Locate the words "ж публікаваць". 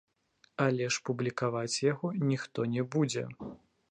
0.95-1.81